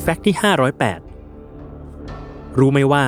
[0.00, 0.34] แฟกต์ที่
[1.26, 3.04] 508 รู้ไหมว่า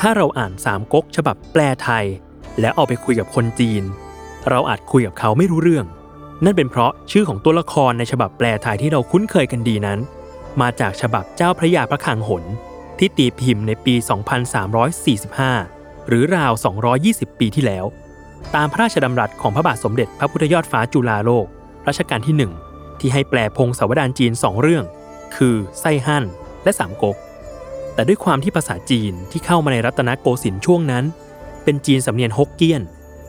[0.00, 2.04] ถ้าเราอ่านสามก๊กฉบับแปลไทย
[2.60, 3.82] แล้วเอาไปคุยกับคนจีน
[4.50, 5.86] เราอาจคุยกับเขาไม่รู้เรื่อง
[6.44, 9.98] นั่นเป็นเพราะชื่อของตัวละครในฉบับแปลไทยที่เราคุ้นเคยกันดีนั้น
[10.60, 12.44] มาจากฉบับเจ้าพระยาพระคลังหน
[12.98, 13.94] ที่ตีพิมพ์ในปี
[15.16, 16.52] 2345 หรือราว
[16.96, 17.84] 220 ปีที่แล้ว
[18.54, 21.46] ตามพระราชดำรัสของพระบาทสมเด็จพระพุทธยอดฟ้าจุฬาโลก
[21.88, 22.52] รัชกาลที่หนึ่ง
[23.00, 24.84] ที่ให้แปลพงศาวดารจีนสองเรื่อง
[25.36, 26.24] คือไส้หั่น
[26.64, 27.16] และสามก๊ก
[27.94, 31.04] แต่ด้วยความที่ภาษาจีนที่เข้ามาในรัตนโกสินทร์ช่วงนั้น
[31.64, 32.82] เป็นจีนสำเนียงฮกเกี้ยน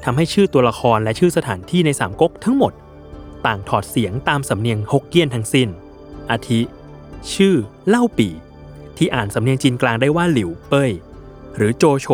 [0.03, 2.73] ทำให้ชื่อตัวละครและชื่อสถานที่ในสามก๊กทั้งหมด
[3.45, 5.69] ต่างถอดเสียงตามสำเนียงฮกเกี้ยนทั้งสิ้น
[6.31, 6.61] อาทิ
[7.33, 7.55] ชื่อ
[7.87, 8.33] เล่าปี่
[8.97, 10.91] ที่อ่านสำเนียงจีนกลางได้ว่าหลิวเป้ย
[11.55, 12.07] หรือโจโฉ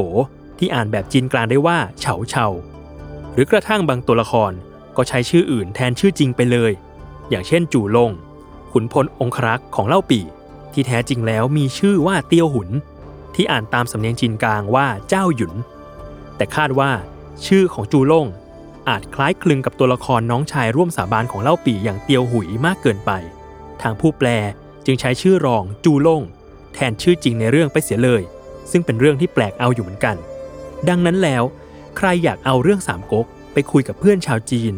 [0.59, 2.47] ที่อ่านแบบจีนกลางได้ว่าเฉาเฉา
[3.33, 4.51] หรือกระทั่งบางตัวละคร
[4.97, 6.71] ก็ใช้ชื่ออื่นแทนชื่อจริงไปเลย
[7.29, 8.11] อย่างเช่นจู่ลง
[8.73, 10.25] ขุนพลองครักษ์ของเล่าปี่
[10.73, 12.69] ที่แท้จริงแล้วมีชื่อว่าเตียวหุน
[13.35, 15.53] ที่อ่านตามสำเนียงจีนกลางว่าเจ้าหยุน
[16.35, 16.91] แต่คาดว่า
[17.45, 18.27] ชื่อของจูล่ง
[18.89, 23.11] อาจคล้ายคลึงกับตัวละครน้องชายร่วมสาบานของเล่าปี่อย่างเตียวหุยมากเกินไป
[23.81, 24.27] ทางผู้แปล
[24.85, 26.23] จึงใช้ชื่อรองจูล่ง
[26.73, 28.21] แทนชื่อจริงในเรื่องไปเสียเลย
[28.71, 30.15] ซึ่งเป็นเรื่องที่แปลกเอาอยู่เหมือนกัน
[30.89, 31.43] ดังนั้นแล้ว
[31.97, 34.73] ใครอยากเอาเรื่องสามก๊กไปคุยกับเพื่อนชาวจีน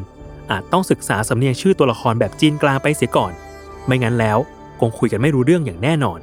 [0.52, 3.34] อาจต้องศึกษาสำเนียงชื่อตัวละครแบบจีนกลางไปเสียก่อน
[3.86, 4.38] ไม่งั้นแล้ว
[4.80, 6.20] คงคุยกันไม่รู้เรื่องอย่างแน่นอน